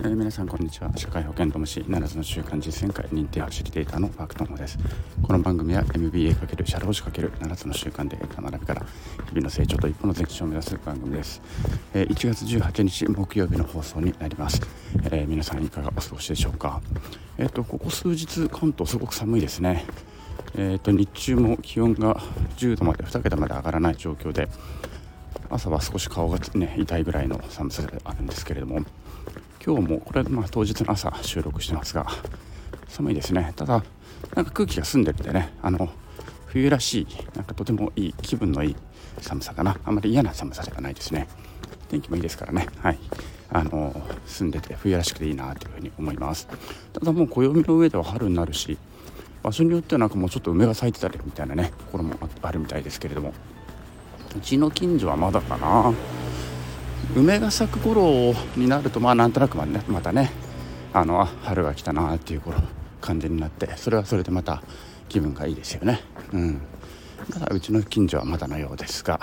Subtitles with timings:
[0.00, 0.90] え皆さんこんにちは。
[0.96, 4.78] 社会保険労務士7つの習慣実践会認定ファシリテーターのパークトモです。
[5.22, 8.86] この番組は MBA× 社労士 ×7 つの習慣で得た学びから
[9.28, 11.42] 日々の成長と一歩の前進を目指す番組です、
[11.92, 14.62] えー、1月18日木曜日の放送になります、
[15.04, 16.80] えー、皆さんいかがお過ごしでしょうか。
[17.36, 19.84] えっ、ー、とここ数日関東すごく寒いですね。
[20.54, 22.16] えーと、日中も気温が
[22.56, 24.48] 10度まで2桁まで上がらない状況で
[25.48, 28.80] 朝は少し顔が、ね、痛いぐらいの寒さであるんですけれども
[29.64, 32.04] 今日もこれはまあ当日の朝収録してますが
[32.88, 33.52] 寒いですね。
[33.54, 33.84] ただ
[34.34, 35.88] なんか空気が澄んでるんでねあの
[36.46, 38.76] 冬らしいなんかとてもいい気分のいい
[39.20, 39.78] 寒さかな。
[39.84, 41.28] あんまり嫌な寒さではないですね。
[41.88, 42.66] 天気もいいですからね。
[42.80, 42.98] はい。
[43.50, 43.94] あの
[44.26, 46.48] 住んでて冬らしくていいなというふうに思います。
[46.92, 48.76] ただもう暦の上では春になるし
[49.42, 53.32] 場所によってはなんかもうちょっと梅が咲いてたりみたいなねところもあるみたいですけれども。
[54.36, 55.92] うちの近所はまだかな。
[57.16, 60.30] 梅が咲く頃になるとまあなんとなくまねまたね
[60.92, 62.58] あの春が来たなっていう頃
[63.00, 64.62] 感じになってそれはそれでまた
[65.08, 66.00] 気分がいいですよね。
[66.32, 66.62] うん。
[67.32, 69.20] ただうちの近所はまだのようですが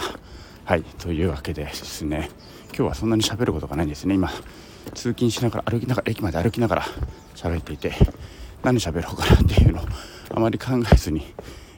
[0.65, 2.29] はいというわけでですね
[2.67, 4.15] 今日はそんなに喋ることがないんですね。
[4.15, 4.29] 今
[4.93, 6.85] 通勤しながら歩きながら駅まで歩きながら
[7.35, 7.93] 喋っていて
[8.63, 9.85] 何喋ろうかなっていうのを
[10.35, 11.33] あまり考えずに、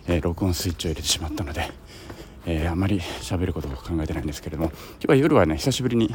[0.07, 1.69] えー、録音スイッチを入れてしまったので
[2.45, 6.13] えー、あまり喋ることを考えてないんですけれども今日は夜はね久しぶりに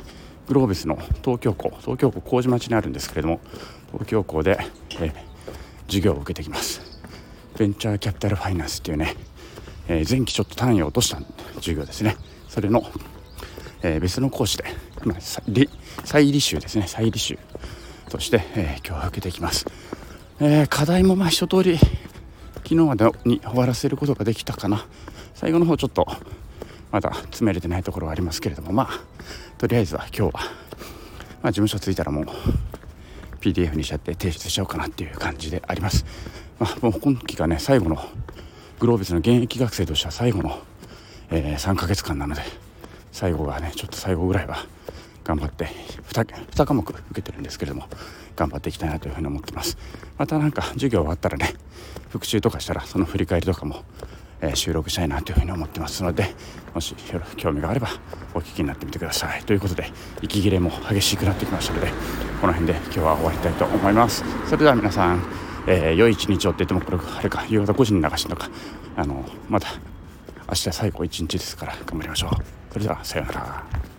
[0.48, 3.41] グロービスの東京港東京港麹町にあるんですけれども
[3.92, 4.58] 東京港で、
[5.00, 5.12] えー、
[5.86, 6.80] 授業を受けてきます。
[7.58, 9.14] ベンチャーキャピタルファイナンスっていうね、
[9.88, 11.19] えー、前期ちょっと単位を落とした
[11.54, 12.16] 授業ですね。
[12.48, 12.84] それの、
[13.82, 14.64] え別の講師で、
[15.04, 16.86] まあ、再履修ですね。
[16.86, 17.38] 再履修
[18.10, 19.66] として、え今日は受けていきます、
[20.41, 24.86] え課題もまあ一通り昨日までに終わらせることができたかな。
[25.37, 26.06] 最後の方ちょっと
[26.91, 29.01] まだ詰めれてないところはありますけれどもまあ
[29.59, 30.41] とりあえずは今日は、
[31.43, 32.25] まあ、事務所着いたらもう
[33.41, 36.06] PDF にしちゃって提出しちゃおうかなっていう感じであります、
[36.59, 38.03] まあ、もう今期がね最後の
[38.81, 40.59] グロービスの現役学生としては最後の、
[41.31, 42.41] えー、3ヶ月間なので
[43.12, 44.56] 最後がねちょっと最後ぐらいは
[45.22, 45.66] 頑張って
[46.09, 47.89] 2, 2科目受けてるんですけれども
[48.37, 49.77] 頑張っていきたいなというふうに思ってます。
[50.19, 51.55] またなんか授業終わったらね
[52.10, 53.83] 復習とかしたらその振り返りとかも
[54.41, 56.34] え収録したいなというふうに思ってますので
[56.74, 56.94] もし
[57.36, 57.88] 興味があれば
[58.34, 59.42] お聞きになってみてください。
[59.44, 59.91] ということで
[60.22, 61.88] 息切れも激しくなってきましたので
[62.41, 64.24] この辺で今日は終わりたいと思います。
[64.44, 65.22] それでは皆さん、
[65.66, 68.50] えー、良い一日をって言ってもこれあれか夕方5時に流しのか。
[68.97, 69.69] あのまた
[70.48, 72.30] 明日最後一日ですから頑張りましょう。
[72.72, 73.96] それではさようなら。